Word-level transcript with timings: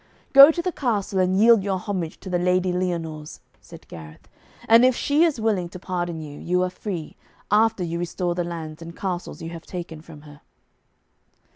'Go 0.33 0.49
to 0.49 0.63
the 0.63 0.71
castle 0.71 1.19
and 1.19 1.37
yield 1.37 1.61
your 1.63 1.77
homage 1.77 2.19
to 2.21 2.27
the 2.31 2.39
Lady 2.39 2.73
Lyonors,' 2.73 3.39
said 3.61 3.87
Gareth. 3.87 4.27
'And 4.67 4.83
if 4.83 4.95
she 4.95 5.23
is 5.23 5.39
willing 5.39 5.69
to 5.69 5.77
pardon 5.77 6.19
you, 6.19 6.39
you 6.39 6.63
are 6.63 6.71
free, 6.71 7.15
after 7.51 7.83
you 7.83 7.99
restore 7.99 8.33
the 8.33 8.43
lands 8.43 8.81
and 8.81 8.97
castles 8.97 9.43
you 9.43 9.51
have 9.51 9.67
taken 9.67 10.01
from 10.01 10.21
her.' 10.21 10.41